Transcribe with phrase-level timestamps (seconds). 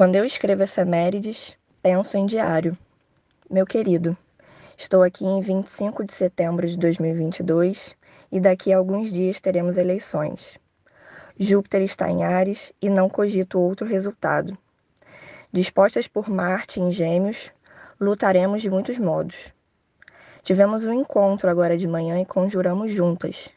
[0.00, 2.74] Quando eu escrevo efemérides, penso em diário.
[3.50, 4.16] Meu querido,
[4.74, 7.94] estou aqui em 25 de setembro de 2022
[8.32, 10.58] e daqui a alguns dias teremos eleições.
[11.38, 14.56] Júpiter está em Ares e não cogito outro resultado.
[15.52, 17.52] Dispostas por Marte em Gêmeos,
[18.00, 19.52] lutaremos de muitos modos.
[20.42, 23.50] Tivemos um encontro agora de manhã e conjuramos juntas.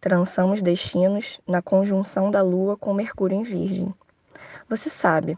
[0.00, 3.94] Trançamos destinos na conjunção da Lua com Mercúrio em Virgem.
[4.66, 5.36] Você sabe,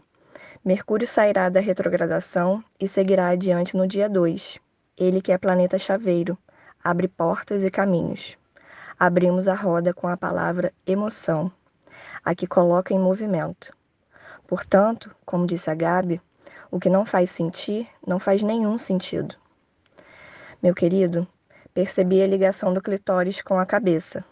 [0.65, 4.59] Mercúrio sairá da retrogradação e seguirá adiante no dia 2.
[4.97, 6.37] Ele que é planeta chaveiro,
[6.81, 8.37] abre portas e caminhos.
[8.97, 11.51] Abrimos a roda com a palavra emoção,
[12.23, 13.75] a que coloca em movimento.
[14.47, 16.21] Portanto, como disse a Gabi,
[16.71, 19.35] o que não faz sentir não faz nenhum sentido.
[20.61, 21.27] Meu querido,
[21.73, 24.23] percebi a ligação do clitóris com a cabeça.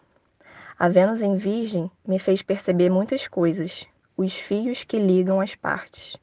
[0.79, 3.85] A Vênus em Virgem me fez perceber muitas coisas,
[4.21, 6.17] os fios que ligam as partes.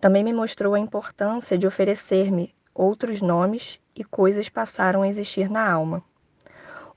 [0.00, 5.70] Também me mostrou a importância de oferecer-me outros nomes e coisas passaram a existir na
[5.70, 6.02] alma.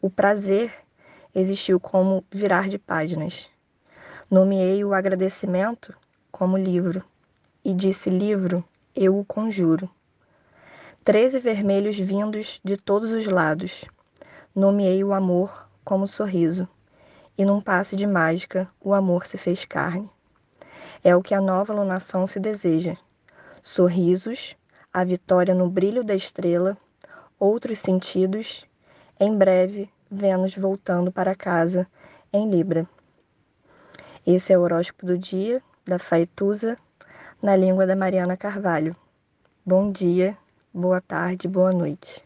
[0.02, 0.72] O prazer
[1.34, 3.50] existiu como virar de páginas.
[4.30, 5.96] Nomeei o agradecimento
[6.32, 7.04] como livro
[7.64, 8.64] e disse: Livro,
[8.96, 9.90] eu o conjuro.
[11.04, 13.86] Treze vermelhos vindos de todos os lados.
[14.56, 16.68] Nomeei o amor como sorriso,
[17.38, 20.10] e num passe de mágica o amor se fez carne.
[21.06, 22.98] É o que a nova lunação se deseja.
[23.62, 24.56] Sorrisos,
[24.92, 26.76] a vitória no brilho da estrela,
[27.40, 28.66] outros sentidos,
[29.20, 31.86] em breve, Vênus voltando para casa
[32.34, 32.90] em Libra.
[34.26, 36.76] Esse é o horóscopo do dia da Faituza,
[37.40, 38.96] na língua da Mariana Carvalho.
[39.64, 40.36] Bom dia,
[40.74, 42.26] boa tarde, boa noite.